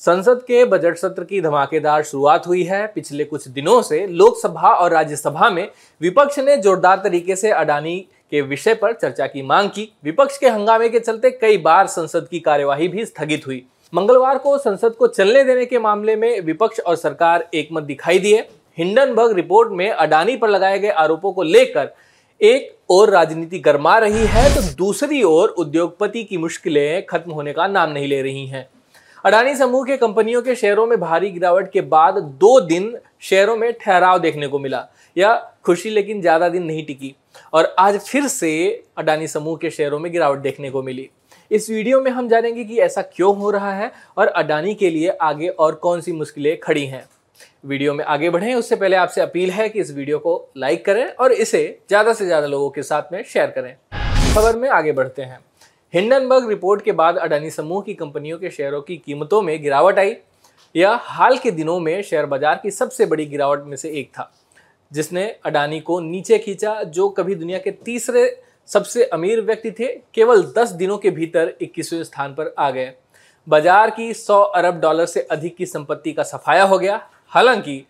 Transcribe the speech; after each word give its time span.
संसद 0.00 0.40
के 0.42 0.64
बजट 0.64 0.96
सत्र 0.96 1.24
की 1.24 1.40
धमाकेदार 1.40 2.02
शुरुआत 2.02 2.46
हुई 2.46 2.62
है। 2.62 2.86
पिछले 2.86 3.24
कुछ 3.24 3.46
दिनों 3.48 3.80
से 3.82 4.06
लोकसभा 4.06 4.70
और 4.70 4.92
राज्यसभा 4.92 5.48
में 5.50 5.68
विपक्ष 6.00 6.38
ने 6.38 6.56
जोरदार 6.56 7.00
तरीके 7.04 7.36
से 7.36 7.50
अडानी 7.50 7.96
के 8.32 8.40
विषय 8.40 8.74
पर 8.74 8.92
चर्चा 8.92 9.26
की, 9.26 9.42
मांग 9.42 9.68
की। 9.68 9.88
विपक्ष 10.04 10.38
के 10.38 10.48
हंगामे 10.48 10.88
के 10.88 11.00
चलते 11.00 11.30
कई 11.30 11.58
बार 11.58 11.86
संसद 11.86 12.28
की 12.30 12.40
कार्यवाही 12.40 12.88
भी 12.88 13.04
स्थगित 13.04 13.46
हुई। 13.46 13.62
मंगलवार 13.92 14.38
को 14.38 14.56
संसद 14.58 14.94
को 14.94 15.06
चलने 15.06 15.44
देने 15.44 15.64
के 15.66 15.78
मामले 15.78 16.16
में 16.16 16.40
विपक्ष 16.40 16.80
और 16.80 16.96
सरकार 16.96 17.48
एकमत 17.54 17.82
दिखाई 17.82 18.18
दिए। 18.18 18.46
हिंडनबर्ग 18.78 19.36
रिपोर्ट 19.36 19.72
में 19.72 19.90
अडानी 19.90 20.36
पर 20.36 20.48
लगाए 20.48 20.78
गए 20.78 20.90
आरोपों 20.90 21.32
को 21.32 21.42
लेकर 21.42 21.92
एक 22.40 22.72
और 22.90 23.10
राजनीति 23.10 23.58
गर्मा 23.58 23.98
रही 23.98 24.26
है 24.28 24.48
तो 24.54 24.62
दूसरी 24.76 25.22
ओर 25.22 25.48
उद्योगपति 25.48 26.24
की 26.24 26.38
मुश्किलें 26.38 27.06
खत्म 27.06 27.32
होने 27.32 27.52
का 27.52 27.66
नाम 27.66 27.90
नहीं 27.90 28.08
ले 28.08 28.22
रही 28.22 28.46
हैं। 28.46 28.68
अडानी 29.24 29.54
समूह 29.56 29.84
के 29.84 29.96
कंपनियों 29.96 30.40
के 30.42 30.54
शेयरों 30.54 30.86
में 30.86 30.98
भारी 31.00 31.30
गिरावट 31.30 31.70
के 31.72 31.80
बाद 31.82 32.14
दो 32.40 32.58
दिन 32.60 32.96
शेयरों 33.20 33.56
में 33.56 33.72
ठहराव 33.80 34.18
देखने 34.18 34.48
को 34.48 34.58
मिला। 34.58 34.84
या 35.16 35.34
खुशी 35.64 35.90
लेकिन 35.90 36.20
ज़्यादा 36.20 36.48
दिन 36.48 36.62
नहीं 36.62 36.84
टिकी। 36.86 37.14
और 37.52 37.74
आज 37.78 37.98
फिर 38.00 38.26
से 38.28 38.50
अडानी 38.98 39.26
समूह 39.28 39.56
के 39.56 39.70
शेयरों 39.70 39.98
में 39.98 40.10
गिरावट 40.12 40.38
देखने 40.38 40.70
को 40.70 40.82
मिली। 40.82 41.08
इस 41.50 41.68
वीडियो 41.70 42.00
में 42.00 42.10
हम 42.10 42.28
जानेंगे 42.28 42.64
कि 42.64 42.78
ऐसा 42.78 43.02
क्यों 43.06 43.34
हो 43.36 43.50
रहा 43.50 43.72
है 43.72 43.90
और 44.18 44.26
अडानी 44.26 44.74
के 44.74 44.90
लिए 44.90 45.08
आगे 45.10 45.48
और 45.48 45.74
कौन 45.76 46.00
सी 46.00 46.12
मुश्किलें 46.12 46.56
खड़ी 46.60 46.86
हैं। 46.86 47.04
वीडियो 47.64 47.94
में 47.94 48.04
आगे 48.04 48.30
बढ़ें, 48.30 48.54
उससे 48.54 48.76
पहले 48.76 48.96
आपसे 48.96 49.20
अपील 49.20 49.50
है 49.50 49.68
कि 49.68 49.80
इस 49.80 49.90
वीडियो 49.92 50.18
को 50.18 50.48
लाइक 50.56 50.84
करें 50.86 51.06
और 51.06 51.32
इसे 51.32 51.64
ज़्यादा 51.88 52.12
से 52.12 52.26
ज़्यादा 52.26 52.46
लोगों 52.46 52.70
के 52.70 52.82
साथ 52.82 53.12
में 53.12 53.22
शेयर 53.24 53.50
करें। 53.50 53.74
खबर 54.34 54.56
में 54.56 54.68
आगे 54.70 54.92
बढ़ते 54.92 55.22
हैं। 55.22 55.38
हिंडनबर्ग 55.96 56.48
रिपोर्ट 56.48 56.82
के 56.82 56.92
बाद 56.92 57.16
अडानी 57.16 57.50
समूह 57.50 57.82
की 57.82 57.92
कंपनियों 57.94 58.38
के 58.38 58.50
शेयरों 58.50 58.80
की 58.82 58.96
कीमतों 58.96 59.40
में 59.42 59.62
गिरावट 59.62 59.98
आई। 59.98 60.14
यह 60.74 60.98
हाल 61.02 61.38
के 61.38 61.50
दिनों 61.50 61.78
में 61.80 62.02
शेयर 62.02 62.26
बाज़ार 62.26 62.60
की 62.62 62.70
सबसे 62.70 63.06
बड़ी 63.06 63.26
गिरावट 63.26 63.64
में 63.64 63.76
से 63.76 63.90
एक 63.90 64.08
था, 64.08 64.30
जिसने 64.92 65.24
अडानी 65.44 65.80
को 65.80 65.98
नीचे 66.00 66.38
खींचा, 66.38 66.82
जो 66.82 67.08
कभी 67.08 67.34
दुनिया 67.34 67.58
के 67.58 67.70
तीसरे 67.70 68.42
सबसे 68.66 69.04
अमीर 69.04 69.40
व्यक्ति 69.40 69.70
थे, 69.70 69.86
केवल 70.14 70.42
10 70.58 70.72
दिनों 70.72 70.98
के 70.98 71.10
भीतर 71.10 71.54
21वें 71.62 72.04
स्थान 72.04 72.34
पर 72.34 72.54
आ 72.58 72.70
गए। 72.70 72.92
बाज़ार 73.48 73.90
की 73.90 74.12
100 74.14 74.40
अरब 74.42 74.80
डॉलर 74.80 75.06
से 75.06 75.20
अधिक 75.20 75.56
की 75.56 75.66
संपत्ति 75.66 76.12
का 76.12 76.22
सफाया 76.22 76.64
हो 76.64 76.78
गया। 76.78 77.00
हालाँकि, 77.28 77.84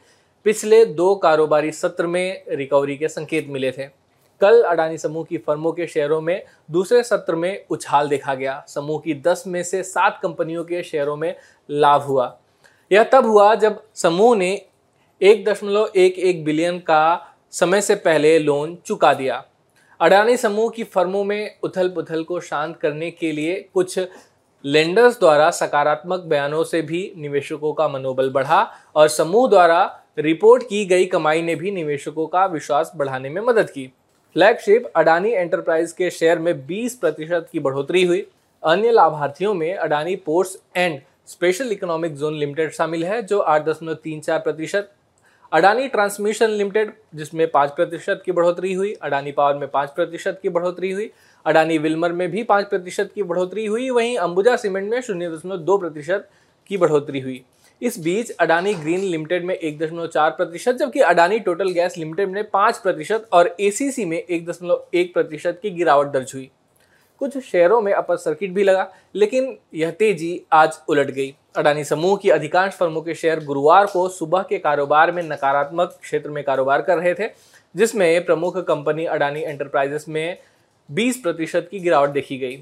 पिछले 0.44 0.84
दो 0.84 1.14
कारोबारी 1.14 1.72
सत्र 1.72 2.06
में 2.06 2.44
रिकवरी 2.48 2.96
के 2.96 3.08
संकेत 3.08 3.48
मिले 3.48 3.72
थे। 3.72 4.05
कल 4.40 4.62
अडानी 4.62 4.98
समूह 4.98 5.24
की 5.24 5.38
फर्मों 5.38 5.72
के 5.72 5.86
शेयरों 5.86 6.20
में 6.20 6.42
दूसरे 6.70 7.02
सत्र 7.02 7.34
में 7.34 7.64
उछाल 7.70 8.08
देखा 8.08 8.34
गया। 8.34 8.64
समूह 8.68 9.00
की 9.00 9.14
10 9.14 9.44
में 9.46 9.62
से 9.62 9.82
सात 9.82 10.20
कंपनियों 10.22 10.64
के 10.64 10.82
शेयरों 10.82 11.16
में 11.16 11.34
लाभ 11.70 12.02
हुआ। 12.02 12.36
यह 12.92 13.02
तब 13.02 13.26
हुआ 13.26 13.54
जब 13.54 13.82
समूह 13.94 14.36
ने 14.36 14.62
एक 15.20 15.44
दशमलव 15.44 15.90
एक 15.96 16.18
एक 16.18 16.44
बिलियन 16.44 16.78
का 16.78 17.34
समय 17.50 17.80
से 17.80 17.94
पहले 17.94 18.38
लोन 18.38 18.76
चुका 18.86 19.14
दिया। 19.14 19.44
अडानी 20.00 20.36
समूह 20.36 20.70
की 20.70 20.84
फर्मों 20.84 21.24
में 21.24 21.58
उथल 21.62 21.88
पुथल 21.88 22.22
को 22.22 22.40
शांत 22.40 22.76
करने 22.76 23.10
के 23.10 23.32
लिए 23.32 23.68
कुछ 23.74 23.98
लेंडर्स 24.64 25.18
द्वारा 25.18 25.50
सकारात्मक 25.50 26.20
बयानों 26.20 26.64
से 26.64 26.82
भी 26.82 27.12
निवेशकों 27.16 27.72
का 27.72 27.88
मनोबल 27.88 28.30
बढ़ा 28.30 28.62
और 28.96 29.08
समूह 29.08 29.48
द्वारा 29.48 29.84
रिपोर्ट 30.18 30.62
की 30.62 30.84
गई 30.84 31.06
कमाई 31.06 31.42
ने 31.42 31.54
भी 31.54 31.70
निवेशकों 31.70 32.26
का 32.26 32.46
विश्वास 32.46 32.92
बढ़ाने 32.96 33.28
में 33.28 33.40
मदद 33.42 33.70
की। 33.70 33.92
फ्लैगशिप 34.36 34.86
अडानी 34.96 35.30
एंटरप्राइज 35.30 35.92
के 35.92 36.10
शेयर 36.10 36.38
में 36.38 36.66
20 36.66 36.94
प्रतिशत 36.94 37.46
की 37.52 37.58
बढ़ोतरी 37.58 38.04
हुई। 38.04 38.26
अन्य 38.62 38.90
लाभार्थियों 38.90 39.54
में 39.54 39.74
Adani 39.74 40.16
ports 40.16 40.56
and 40.76 41.00
special 41.26 41.72
economic 41.72 42.16
zone 42.16 42.34
limited 42.34 42.72
शामिल 42.72 43.04
है, 43.04 43.22
जो 43.22 43.38
आठ 43.38 43.64
दशमलव 43.64 43.94
तीन 43.94 44.20
चार 44.20 44.38
प्रतिशत। 44.38 44.90
अडानी 45.52 45.88
ट्रांसमिशन 45.88 46.50
लिमिटेड 46.50 46.92
जिसमें 47.14 47.50
पाँच 47.50 47.70
प्रतिशत 47.70 48.22
की 48.26 48.32
बढ़ोतरी 48.32 48.72
हुई। 48.74 48.92
अडानी 48.92 49.32
पावर 49.32 49.54
में 49.54 49.68
पाँच 49.68 49.90
प्रतिशत 49.90 50.38
की 50.42 50.48
बढ़ोतरी 50.48 50.90
हुई। 50.90 51.10
अडानी 51.46 51.78
विल्मर 51.78 52.12
में 52.12 52.30
भी 52.30 52.42
पाँच 52.42 52.66
प्रतिशत 52.66 53.10
की 53.14 53.22
बढ़ोतरी 53.22 53.66
हुई। 53.66 53.90
वहीं 53.90 54.16
अंबुजा 54.18 54.56
सीमेंट 54.56 54.90
में 54.90 55.00
शून्य 55.00 55.30
दशमलव 55.30 55.56
दो 55.56 55.78
प्रतिशत 55.78 56.28
की 56.66 56.76
बढ़ोतरी 56.76 57.20
हुई। 57.20 57.44
इस 57.82 57.98
बीच 57.98 58.30
अडानी 58.30 58.72
ग्रीन 58.74 59.00
लिमिटेड 59.00 59.44
में 59.44 59.54
एक 59.54 59.78
दशमलव 59.78 60.06
चार 60.06 60.30
प्रतिशत, 60.30 60.72
जबकि 60.72 61.00
अडानी 61.00 61.38
टोटल 61.38 61.70
गैस 61.70 61.96
लिमिटेड 61.98 62.28
में 62.28 62.42
पाँच 62.50 62.78
प्रतिशत 62.78 63.28
और 63.32 63.54
एसीसी 63.60 64.04
में 64.04 64.16
एक 64.18 64.46
दशमलव 64.46 64.86
एक 64.94 65.12
प्रतिशत 65.14 65.58
की 65.62 65.70
गिरावट 65.70 66.06
दर्ज 66.06 66.32
हुई। 66.34 66.50
कुछ 67.20 67.36
शेयरों 67.38 67.80
में 67.80 67.92
अपर 67.92 68.16
सर्किट 68.16 68.50
भी 68.50 68.62
लगा, 68.62 68.90
लेकिन 69.14 69.56
यह 69.74 69.90
तेज़ी 69.90 70.40
आज 70.52 70.78
उलट 70.88 71.10
गई। 71.10 71.34
अडानी 71.56 71.84
समूह 71.84 72.16
की 72.16 72.30
अधिकांश 72.30 72.72
फर्मों 72.72 73.02
के 73.02 73.14
शेयर 73.14 73.44
गुरुवार 73.44 73.86
को 73.86 74.08
सुबह 74.08 74.42
के 74.42 74.58
कारोबार 74.58 75.12
में 75.12 75.22
नकारात्मक 75.22 75.98
क्षेत्र 76.02 76.30
में 76.30 76.42
कारोबार 76.44 76.82
कर 76.82 76.98
रहे 76.98 77.14
थे, 77.14 77.28
जिसमें 77.74 78.24
प्रमुख 78.24 78.58
कंपनी 78.58 79.04
अडानी 79.04 79.42
एंटरप्राइजेस 79.42 80.08
में 80.08 80.38
20 80.88 81.16
प्रतिशत 81.16 81.68
की 81.70 81.80
गिरावट 81.80 82.10
देखी 82.10 82.38
गई। 82.38 82.56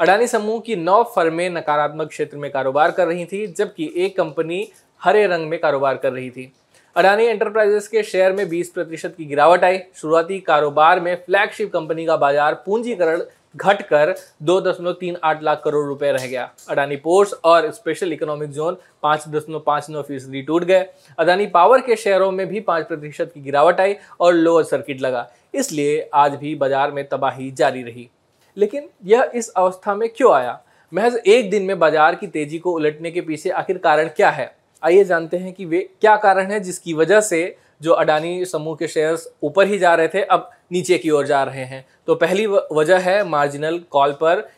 अडानी 0.00 0.26
समूह 0.26 0.60
की 0.60 0.74
नौ 0.76 1.02
फर्में 1.14 1.48
नकारात्मक 1.50 2.08
क्षेत्र 2.08 2.36
में 2.36 2.50
कारोबार 2.50 2.90
कर 2.90 3.06
रही 3.06 3.24
थी, 3.24 3.46
जबकि 3.48 3.92
एक 3.96 4.16
कंपनी 4.16 4.66
हरे 5.02 5.26
रंग 5.26 5.48
में 5.48 5.58
कारोबार 5.60 5.96
कर 5.96 6.12
रही 6.12 6.30
थी। 6.30 6.52
अडानी 6.96 7.24
एंटरप्राइजेस 7.24 7.88
के 7.88 8.02
शेयर 8.02 8.32
में 8.32 8.48
20 8.48 8.68
प्रतिशत 8.68 9.14
की 9.16 9.24
गिरावट 9.24 9.64
आई। 9.64 9.78
शुरुआती 9.96 10.38
कारोबार 10.40 11.00
में 11.00 11.14
फ्लैगशिप 11.16 11.72
कंपनी 11.72 12.06
का 12.06 12.16
बाज़ार 12.16 12.54
पूंजीकरण 12.66 13.22
घटकर 13.56 14.14
दो 14.42 14.60
दशमलव 14.60 14.92
तीन 15.00 15.16
आठ 15.22 15.42
लाख 15.42 15.60
करोड़ 15.64 15.84
रुपए 15.86 16.12
रह 16.12 16.26
गया। 16.26 16.48
अडानी 16.70 16.96
पोर्ट्स 16.98 17.34
और 17.44 17.70
स्पेशल 17.72 18.12
इकोनॉमिक 18.12 18.50
जोन 18.50 18.76
पाँच 19.02 19.24
दशमलव 19.28 19.62
पाँच 19.66 19.90
नौ 19.90 20.02
फ़ीसदी 20.02 20.42
टूट 20.42 20.64
गए। 20.64 20.86
अडानी 21.18 21.46
पावर 21.48 21.80
के 21.80 21.96
शेयरों 21.96 22.30
में 22.30 22.46
भी 22.46 22.60
पाँच 22.62 22.86
प्रतिशत 22.86 23.30
की 23.34 23.40
गिरावट 23.42 23.80
आई 23.80 23.96
और 24.20 24.32
लोअर 24.34 24.64
सर्किट 24.64 25.00
लगा। 25.00 25.28
इसलिए 25.54 26.08
आज 26.14 26.34
भी 26.36 26.54
बाज़ार 26.54 26.90
में 26.90 27.06
तबाही 27.08 27.50
जारी 27.52 27.82
रही। 27.82 28.08
लेकिन 28.56 28.88
यह 29.04 29.30
इस 29.34 29.48
अवस्था 29.48 29.94
में 29.94 30.08
क्यों 30.08 30.32
आया? 30.34 30.60
महज 30.92 31.16
एक 31.16 31.50
दिन 31.50 31.62
में 31.62 31.78
बाज़ार 31.78 32.14
की 32.14 32.26
तेज़ी 32.26 32.58
को 32.58 32.72
उलटने 32.72 33.10
के 33.10 33.20
पीछे 33.20 33.50
आखिर 33.50 33.78
कारण 33.78 34.08
क्या 34.08 34.30
है? 34.30 34.54
आइए 34.82 35.04
जानते 35.04 35.36
हैं 35.36 35.52
कि 35.52 35.64
वे 35.64 35.88
क्या 36.00 36.16
कारण 36.16 36.50
है 36.50 36.60
जिसकी 36.60 36.94
वजह 36.94 37.20
से 37.20 37.56
जो 37.82 37.92
अडानी 37.92 38.44
समूह 38.44 38.76
के 38.76 38.88
शेयर्स 38.88 39.28
ऊपर 39.42 39.66
ही 39.66 39.78
जा 39.78 39.94
रहे 39.94 40.08
थे, 40.08 40.22
अब 40.22 40.50
नीचे 40.72 40.98
की 40.98 41.10
ओर 41.10 41.26
जा 41.26 41.42
रहे 41.44 41.64
हैं। 41.64 41.84
तो 42.06 42.14
पहली 42.14 42.46
वजह 42.46 42.98
है 43.00 43.22
मार्जिनल 43.24 43.78
कॉल 43.90 44.12
पर 44.12 44.48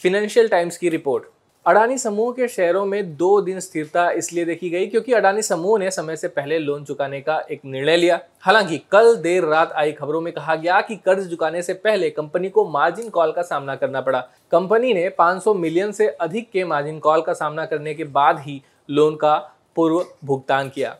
फिनेंशियल 0.00 0.48
टाइम्स 0.48 0.76
की 0.76 0.88
रिपोर्ट 0.88 1.24
अडानी 1.66 1.98
समूह 1.98 2.32
के 2.32 2.46
शेयरों 2.48 2.84
में 2.86 3.16
दो 3.16 3.40
दिन 3.40 3.60
स्थिरता 3.60 4.10
इसलिए 4.10 4.44
देखी 4.44 4.70
गई 4.70 4.86
क्योंकि 4.86 5.12
अडानी 5.12 5.42
समूह 5.42 5.78
ने 5.78 5.90
समय 5.90 6.16
से 6.16 6.28
पहले 6.28 6.58
लोन 6.58 6.84
चुकाने 6.84 7.20
का 7.20 7.38
एक 7.50 7.60
निर्णय 7.64 7.96
लिया। 7.96 8.18
हालाँकि 8.40 8.78
कल 8.92 9.14
देर 9.16 9.44
रात 9.44 9.72
आई 9.72 9.92
खबरों 9.92 10.20
में 10.20 10.32
कहा 10.32 10.54
गया 10.54 10.80
कि 10.80 10.96
कर्ज 10.96 11.30
चुकाने 11.30 11.62
से 11.62 11.74
पहले 11.74 12.10
कंपनी 12.10 12.48
को 12.48 12.64
मार्जिन 12.70 13.08
कॉल 13.08 13.32
का 13.32 13.42
सामना 13.42 13.76
करना 13.76 14.00
पड़ा। 14.00 14.20
कंपनी 14.52 14.92
ने 14.94 15.08
500 15.08 15.54
मिलियन 15.54 15.92
से 15.92 16.08
अधिक 16.08 16.50
के 16.50 16.64
मार्जिन 16.64 16.98
कॉल 16.98 17.22
का 17.22 17.32
सामना 17.32 17.66
करने 17.66 17.94
के 17.94 18.04
बाद 18.04 18.40
ही 18.40 18.62
लोन 18.90 19.16
का 19.16 19.36
पूर्व 19.76 20.04
भुगतान 20.24 20.68
किया। 20.68 20.96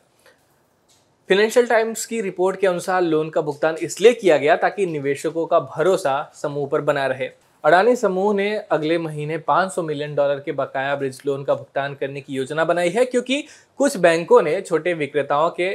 फिनेंशियल 1.29 1.67
टाइम्स 1.67 2.05
की 2.05 2.21
रिपोर्ट 2.21 2.59
के 2.59 2.67
अनुसार 2.67 3.01
लोन 3.01 3.29
का 3.29 3.41
भुगतान 3.41 3.75
इसलिए 3.75 4.13
किया 4.13 4.37
गया 4.37 4.55
ताकि 4.55 4.85
निवेशकों 4.85 5.45
का 5.45 5.59
भरोसा 5.59 6.31
समूह 6.33 6.67
पर 6.67 6.81
बना 6.81 7.07
रहे। 7.07 7.29
अडानी 7.63 7.95
समूह 7.95 8.33
ने 8.35 8.55
अगले 8.71 8.97
महीने 8.97 9.37
500 9.39 9.83
मिलियन 9.83 10.15
डॉलर 10.15 10.39
के 10.39 10.51
बकाया 10.51 10.95
ब्रिज 10.95 11.21
लोन 11.25 11.43
का 11.43 11.53
भुगतान 11.55 11.93
करने 11.95 12.21
की 12.21 12.33
योजना 12.33 12.63
बनाई 12.65 12.89
है, 12.89 13.03
क्योंकि 13.05 13.43
कुछ 13.79 13.95
बैंकों 13.97 14.41
ने 14.41 14.59
छोटे 14.61 14.93
विक्रेताओं 14.93 15.49
के 15.49 15.67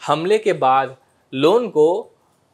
हमले 0.00 0.38
के 0.38 0.52
बाद 0.54 0.94
लोन 1.32 1.68
को 1.68 1.86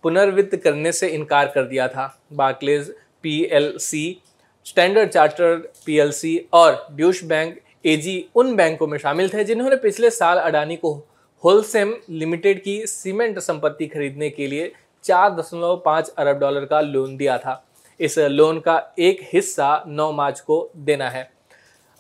पुनर्वित्त 0.05 0.55
करने 0.57 0.93
से 0.93 1.09
इनकार 1.09 1.47
कर 1.47 1.65
दिया 1.65 1.89
था। 1.89 2.07
Barclays, 2.33 2.93
PLC, 3.23 4.21
Standard 4.67 5.11
Chartered 5.11 5.65
PLC 5.87 6.37
और 6.53 6.87
ड्यूश 6.93 7.23
बैंक, 7.25 7.59
एजी 7.85 8.25
उन 8.35 8.55
बैंकों 8.57 8.87
में 8.87 8.97
शामिल 8.99 9.29
थे 9.29 9.45
जिन्होंने 9.45 9.77
पिछले 9.77 10.11
साल 10.11 10.39
अडानी 10.39 10.77
को 10.77 10.93
होलसेम 11.45 11.95
लिमिटेड 12.11 12.63
की 12.63 12.77
सीमेंट 12.87 13.39
संपत्ति 13.39 13.87
खरीदने 13.87 14.31
के 14.31 14.47
लिए 14.47 14.73
चार 15.05 15.35
दशमलव 15.35 15.77
पाँच 15.85 16.09
अरब 16.09 16.39
डॉलर 16.39 16.65
का 16.65 16.81
लोन 16.81 17.17
दिया 17.17 17.37
था। 17.39 17.65
इस 18.01 18.19
लोन 18.19 18.61
का 18.61 18.95
एक 18.99 19.21
हिस्सा 19.23 19.85
9 19.87 20.13
मार्च 20.13 20.41
को 20.41 20.71
देना 20.77 21.11
है। 21.11 21.31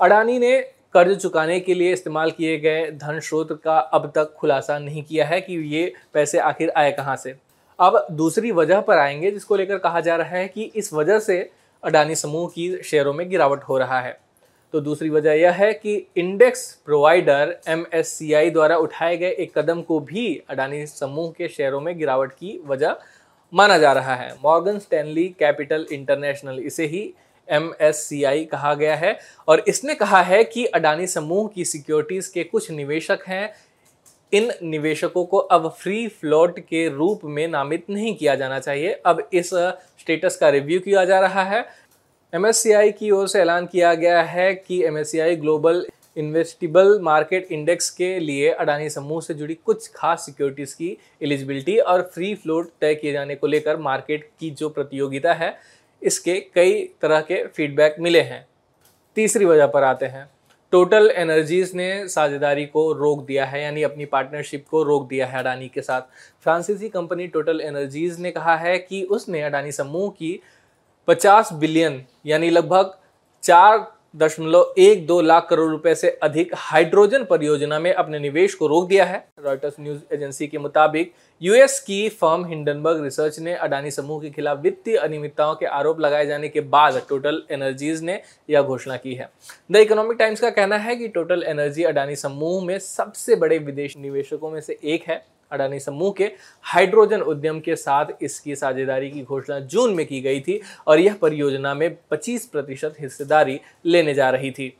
अडानी 0.00 0.38
ने 0.38 0.60
कर्ज 0.94 1.22
चुकाने 1.22 1.60
के 1.60 1.74
लिए 1.74 1.92
इस्तेमाल 1.92 2.30
किए 2.30 2.58
गए 2.58 2.90
धन 2.90 3.20
स्रोत 3.20 3.62
का 3.64 3.78
अब 3.78 4.12
तक 4.14 4.32
खुलासा 4.32 4.78
नहीं 4.78 5.02
किया 5.02 5.26
है 5.26 5.40
कि 5.40 5.54
ये 5.76 5.92
पैसे 6.14 6.38
आखिर 6.38 6.70
आए 6.70 6.92
कहाँ 6.92 7.16
से। 7.16 7.34
अब 7.78 8.06
दूसरी 8.10 8.52
वजह 8.52 8.80
पर 8.80 8.98
आएँगे, 8.98 9.30
जिसको 9.30 9.56
लेकर 9.56 9.78
कहा 9.78 10.00
जा 10.00 10.16
रहा 10.16 10.28
है 10.28 10.48
कि 10.48 10.62
इस 10.62 10.92
वजह 10.92 11.18
से 11.18 11.50
अडानी 11.84 12.14
समूह 12.14 12.48
की 12.48 12.82
शेयरों 12.82 13.12
में 13.12 13.30
गिरावट 13.30 13.62
हो 13.62 13.78
रहा 13.78 14.00
है। 14.00 14.20
तो 14.72 14.80
दूसरी 14.80 15.10
वजह 15.10 15.32
यह 15.32 15.52
है 15.52 15.72
कि 15.72 16.06
इंडेक्स 16.16 16.82
प्रोवाइडर 16.84 17.56
MSCI 17.68 18.52
द्वारा 18.52 18.76
उठाए 18.76 19.16
गए 19.16 19.30
एक 19.30 19.58
कदम 19.58 19.82
को 19.82 20.00
भी 20.00 20.42
अडानी 20.50 20.86
समूह 20.86 21.30
के 21.38 21.48
शेयरों 21.48 21.80
में 21.80 21.98
गिरावट 21.98 22.32
की 22.32 22.60
वजह 22.66 22.96
माना 23.54 23.78
जा 23.78 23.92
रहा 23.92 24.14
है। 24.14 24.34
मॉर्गन 24.44 24.78
स्टैनली 24.78 25.28
कैपिटल 25.38 25.86
इंटरनेशनल, 25.92 26.58
इसे 26.58 26.86
ही 26.86 27.14
MSCI 27.52 28.46
कहा 28.46 28.74
गया 28.74 28.96
है। 28.96 29.18
और 29.48 29.64
इसने 29.68 29.94
कहा 29.94 30.22
है 30.22 30.44
कि 30.44 30.64
अडानी 30.64 31.06
समूह 31.06 31.48
की 31.54 31.64
सिक्योरिटीज 31.64 32.26
के 32.26 32.44
कुछ 32.44 32.70
निवेशक 32.70 33.18
हैं। 33.28 33.52
इन 34.32 34.52
निवेशकों 34.62 35.24
को 35.24 35.36
अब 35.36 35.68
फ्री 35.68 36.08
फ्लोट 36.08 36.60
के 36.60 36.88
रूप 36.88 37.20
में 37.24 37.48
नामित 37.48 37.90
नहीं 37.90 38.16
किया 38.16 38.34
जाना 38.34 38.58
चाहिए। 38.58 39.00
अब 39.06 39.28
इस 39.32 39.50
स्टेटस 40.00 40.36
का 40.36 40.48
रिव्यू 40.48 40.80
किया 40.80 41.04
जा 41.04 41.20
रहा 41.20 41.42
है। 41.42 41.64
MSCI 42.34 42.92
की 42.98 43.10
ओर 43.10 43.28
से 43.28 43.40
ऐलान 43.40 43.66
किया 43.66 43.94
गया 43.94 44.22
है 44.22 44.54
कि 44.54 44.82
MSCI 44.88 45.40
global 45.40 45.86
investable 46.16 46.98
market 47.02 47.52
index 47.52 47.90
के 47.90 48.18
लिए 48.18 48.50
अडानी 48.50 48.88
समूह 48.90 49.20
से 49.20 49.34
जुड़ी 49.34 49.54
कुछ 49.56 49.90
खास 49.94 50.24
सिक्योरिटीज़ 50.26 50.74
की 50.74 50.96
एलिजिबिलिटी 51.22 51.78
और 51.78 52.02
फ्री 52.14 52.34
फ्लोट 52.34 52.70
तय 52.80 52.94
किए 52.94 53.12
जाने 53.12 53.34
को 53.34 53.46
लेकर 53.46 53.76
मार्केट 53.76 54.28
की 54.40 54.50
जो 54.50 54.68
प्रतियोगिता 54.68 55.34
है, 55.34 55.56
इसके 56.02 56.38
कई 56.54 56.82
तरह 57.02 57.20
के 57.20 57.44
फीडबैक 57.46 57.96
मिले 58.00 58.20
हैं। 58.20 58.46
तीसरी 59.16 59.44
वजह 59.44 59.66
पर 59.66 59.82
आते 59.82 60.06
हैं। 60.06 60.28
टोटल 60.72 61.10
एनर्जीज 61.10 61.74
ने 61.74 62.08
साझेदारी 62.08 62.64
को 62.66 62.92
रोक 62.92 63.24
दिया 63.26 63.44
है, 63.44 63.62
यानी 63.62 63.82
अपनी 63.82 64.04
पार्टनरशिप 64.04 64.64
को 64.70 64.82
रोक 64.82 65.08
दिया 65.08 65.26
है 65.26 65.38
अडानी 65.38 65.68
के 65.68 65.82
साथ। 65.82 66.02
फ्रांसीसी 66.42 66.88
कंपनी 66.88 67.26
टोटल 67.26 67.60
एनर्जीज 67.60 68.20
ने 68.20 68.30
कहा 68.30 68.56
है 68.56 68.76
कि 68.78 69.02
उसने 69.04 69.42
अडानी 69.42 69.72
समूह 69.72 70.10
की 70.10 70.38
50 71.08 71.52
बिलियन 71.52 72.04
यानी 72.26 72.50
लगभग 72.50 72.94
चार 73.42 73.78
दशमलव 74.14 74.74
एक 74.78 75.06
दो 75.06 75.20
लाख 75.20 75.46
करोड़ 75.50 75.70
रुपए 75.70 75.94
से 75.94 76.08
अधिक 76.22 76.52
हाइड्रोजन 76.54 77.24
परियोजना 77.24 77.78
में 77.78 77.92
अपने 77.92 78.18
निवेश 78.18 78.54
को 78.54 78.66
रोक 78.66 78.88
दिया 78.88 79.04
है। 79.04 79.24
रॉयटर्स 79.44 79.74
न्यूज़ 79.80 80.00
एजेंसी 80.14 80.46
के 80.46 80.58
मुताबिक 80.58 81.12
यूएस 81.42 81.78
की 81.80 82.08
फर्म 82.10 82.44
हिंडनबर्ग 82.46 83.02
रिसर्च 83.04 83.38
ने 83.38 83.54
अडानी 83.54 83.90
समूह 83.90 84.20
के 84.22 84.30
खिलाफ 84.30 84.58
वित्तीय 84.58 84.96
अनियमितताओं 84.96 85.54
के 85.54 85.66
आरोप 85.66 86.00
लगाए 86.00 86.26
जाने 86.26 86.48
के 86.48 86.60
बाद 86.60 87.00
टोटल 87.08 87.42
एनर्जीज 87.50 88.02
ने 88.02 88.20
यह 88.50 88.62
घोषणा 88.62 88.96
की 88.96 89.14
है। 89.14 89.30
द 89.72 89.76
इकोनॉमिक 89.76 90.18
टाइम्स 90.18 90.40
का 90.40 90.50
कहना 90.50 90.76
है 90.76 90.96
कि 90.96 91.08
टोटल 91.08 91.42
एनर्जी 91.42 91.84
अडानी 91.84 92.16
समूह 92.16 92.64
में 92.64 92.78
सबसे 92.78 93.36
बड़े 93.36 93.58
विदेश 93.58 93.96
निवेशकों 93.96 94.50
में 94.50 94.60
से 94.60 94.78
एक 94.84 95.08
है। 95.08 95.24
अडानी 95.52 95.80
समूह 95.80 96.14
के 96.18 96.30
हाइड्रोजन 96.64 97.20
उद्यम 97.22 97.60
के 97.60 97.76
साथ 97.76 98.22
इसकी 98.22 98.56
साझेदारी 98.56 99.10
की 99.10 99.22
घोषणा 99.22 99.58
जून 99.60 99.94
में 99.94 100.06
की 100.06 100.20
गई 100.20 100.40
थी 100.40 100.60
और 100.86 101.00
यह 101.00 101.14
परियोजना 101.22 101.74
में 101.74 101.96
25 102.12 102.44
प्रतिशत 102.46 102.94
हिस्सेदारी 103.00 103.60
लेने 103.86 104.14
जा 104.14 104.30
रही 104.30 104.50
थी। 104.50 104.72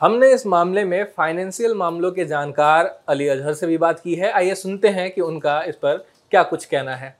हमने 0.00 0.32
इस 0.34 0.46
मामले 0.46 0.84
में 0.84 1.04
फाइनेंशियल 1.16 1.74
मामलों 1.74 2.10
के 2.12 2.24
जानकार 2.24 2.86
अली 3.08 3.26
अजहर 3.28 3.54
से 3.54 3.66
भी 3.66 3.76
बात 3.78 4.00
की 4.00 4.14
है। 4.14 4.30
आइए 4.32 4.54
सुनते 4.54 4.88
हैं 4.88 5.10
कि 5.10 5.20
उनका 5.20 5.62
इस 5.62 5.76
पर 5.76 5.96
क्या 6.32 6.42
कुछ 6.42 6.64
कहना 6.64 6.94
है। 6.96 7.18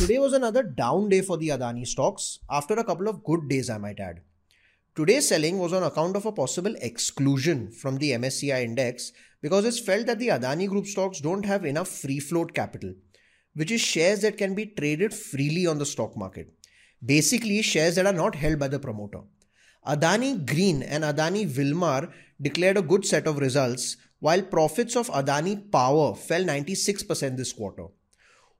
Today 0.00 0.18
was 0.18 0.34
another 0.34 0.62
down 0.76 1.08
day 1.08 1.20
for 1.20 1.38
the 1.38 1.48
Adani 1.52 1.84
stocks 1.84 2.38
after 2.50 2.78
a 2.78 2.82
couple 2.82 3.08
of 3.08 3.16
good 3.26 3.48
days 3.48 3.70
I 3.72 3.78
might 3.78 4.00
add 4.00 4.20
today 4.96 5.20
selling 5.20 5.60
was 5.60 5.74
on 5.74 5.82
account 5.82 6.16
of 6.16 6.26
a 6.28 6.30
possible 6.36 6.76
exclusion 6.82 7.66
from 7.80 7.98
the 7.98 8.04
M 8.04 8.24
index 8.56 9.12
because 9.42 9.64
it's 9.64 9.80
felt 9.80 10.06
that 10.06 10.18
the 10.18 10.28
Adani 10.28 10.68
Group 10.68 10.86
stocks 10.86 11.20
don't 11.20 11.44
have 11.44 11.64
enough 11.64 11.88
free 11.88 12.20
float 12.20 12.54
capital, 12.54 12.94
which 13.54 13.72
is 13.72 13.80
shares 13.80 14.20
that 14.20 14.38
can 14.38 14.54
be 14.54 14.66
traded 14.66 15.12
freely 15.12 15.66
on 15.66 15.78
the 15.78 15.84
stock 15.84 16.16
market. 16.16 16.54
Basically, 17.04 17.60
shares 17.60 17.96
that 17.96 18.06
are 18.06 18.12
not 18.12 18.36
held 18.36 18.60
by 18.60 18.68
the 18.68 18.78
promoter. 18.78 19.22
Adani 19.86 20.46
Green 20.46 20.82
and 20.84 21.02
Adani 21.02 21.44
Wilmar 21.48 22.12
declared 22.40 22.76
a 22.76 22.82
good 22.82 23.04
set 23.04 23.26
of 23.26 23.38
results, 23.38 23.96
while 24.20 24.40
profits 24.40 24.94
of 24.94 25.08
Adani 25.08 25.70
Power 25.72 26.14
fell 26.14 26.44
96% 26.44 27.36
this 27.36 27.52
quarter. 27.52 27.86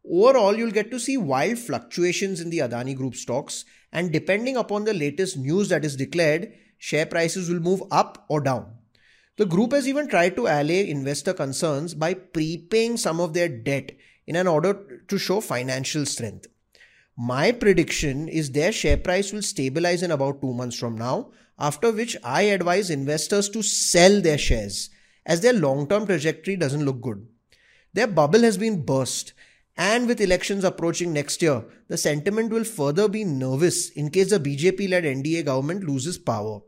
Overall, 0.05 0.57
you'll 0.57 0.73
get 0.73 0.91
to 0.91 0.99
see 0.99 1.17
wild 1.17 1.59
fluctuations 1.59 2.41
in 2.41 2.51
the 2.51 2.59
Adani 2.59 2.97
Group 2.97 3.15
stocks, 3.15 3.65
and 3.93 4.11
depending 4.11 4.57
upon 4.57 4.85
the 4.85 4.95
latest 4.95 5.37
news 5.37 5.69
that 5.69 5.85
is 5.85 5.95
declared, 5.95 6.53
share 6.79 7.07
prices 7.07 7.49
will 7.49 7.61
move 7.61 7.85
up 7.93 8.25
or 8.29 8.41
down. 8.41 8.82
The 9.39 9.47
group 9.47 9.73
has 9.73 9.89
even 9.89 10.09
tried 10.09 10.37
to 10.37 10.47
allay 10.47 10.91
investor 10.91 11.33
concerns 11.33 11.95
by 11.95 12.13
prepaying 12.15 12.99
some 12.99 13.19
of 13.19 13.33
their 13.33 13.49
debt 13.49 13.93
in 14.27 14.37
an 14.37 14.47
order 14.47 15.03
to 15.09 15.19
show 15.19 15.41
financial 15.41 16.05
strength. 16.05 16.49
My 17.17 17.53
prediction 17.53 18.29
is 18.29 18.51
their 18.51 18.73
share 18.73 18.99
price 18.99 19.33
will 19.33 19.43
stabilize 19.43 20.03
in 20.03 20.11
about 20.11 20.43
two 20.43 20.53
months 20.53 20.79
from 20.79 20.97
now, 20.97 21.31
after 21.59 21.91
which 21.93 22.17
I 22.23 22.43
advise 22.43 22.91
investors 22.91 23.49
to 23.51 23.63
sell 23.63 24.21
their 24.21 24.39
shares 24.39 24.91
as 25.25 25.41
their 25.41 25.53
long 25.53 25.87
term 25.87 26.07
trajectory 26.07 26.57
doesn't 26.57 26.85
look 26.85 27.01
good. 27.01 27.27
Their 27.95 28.07
bubble 28.07 28.41
has 28.41 28.59
been 28.59 28.85
burst, 28.85 29.33
and 29.77 30.07
with 30.07 30.21
elections 30.21 30.65
approaching 30.65 31.13
next 31.13 31.41
year, 31.41 31.65
the 31.89 31.97
sentiment 31.97 32.51
will 32.51 32.65
further 32.65 33.09
be 33.09 33.25
nervous 33.25 33.91
in 33.91 34.11
case 34.11 34.31
the 34.31 34.41
BJP 34.41 34.91
led 34.91 35.05
NDA 35.05 35.45
government 35.47 35.85
loses 35.85 36.19
power. 36.19 36.61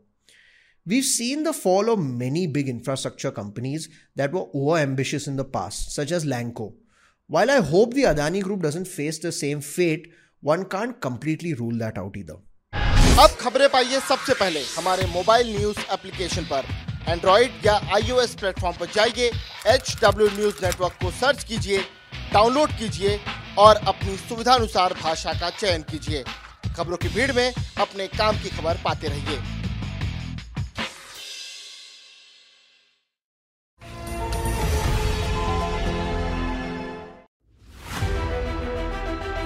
We've 0.87 1.03
seen 1.03 1.41
the 1.41 1.51
fall 1.51 1.89
of 1.89 1.97
many 1.97 2.45
big 2.45 2.69
infrastructure 2.69 3.31
companies 3.31 3.89
that 4.15 4.31
were 4.31 4.45
over 4.53 4.77
ambitious 4.77 5.27
in 5.27 5.35
the 5.35 5.43
past, 5.43 5.91
such 5.91 6.11
as 6.11 6.25
Lanco. 6.25 6.73
While 7.29 7.49
I 7.49 7.61
hope 7.61 7.95
the 7.95 8.03
Adani 8.03 8.43
group 8.43 8.61
doesn't 8.61 8.87
face 8.87 9.17
the 9.17 9.31
same 9.31 9.61
fate, 9.61 10.13
one 10.43 10.65
can't 10.65 11.01
completely 11.01 11.55
rule 11.55 11.75
that 11.79 11.97
out 11.97 12.15
either. 12.17 12.37
अब 13.17 13.35
खबरें 13.39 13.67
पाइए 13.69 13.99
सबसे 14.09 14.33
पहले 14.33 14.61
हमारे 14.75 15.05
mobile 15.13 15.51
news 15.57 15.79
application 15.93 16.45
पर 16.51 16.65
Android 17.09 17.65
या 17.65 17.79
iOS 17.95 18.35
platform 18.39 18.77
पर 18.79 18.91
जाइए 18.95 19.31
एच 19.75 19.95
डब्ल्यू 20.03 20.29
न्यूज़ 20.37 20.65
नेटवर्क 20.65 20.97
को 21.03 21.11
सर्च 21.23 21.43
कीजिए 21.43 21.81
डाउनलोड 22.33 22.77
कीजिए 22.79 23.19
और 23.65 23.83
अपनी 23.87 24.17
सुविधानुसार 24.29 24.93
भाषा 25.03 25.33
का 25.41 25.49
चयन 25.59 25.91
कीजिए 25.91 26.23
खबरों 26.75 26.97
की 26.97 27.15
भीड़ 27.19 27.31
में 27.31 27.47
अपने 27.51 28.07
काम 28.21 28.43
की 28.43 28.57
खबर 28.57 28.83
पाते 28.85 29.07
रहिए 29.07 29.64